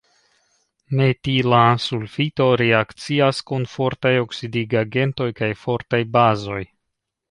Metila 0.99 1.59
sulfito 1.83 2.49
reakcias 2.63 3.45
kun 3.53 3.71
fortaj 3.77 4.17
oksidigagentoj 4.27 5.33
kaj 5.43 5.55
fortaj 5.65 6.05
bazoj. 6.19 6.63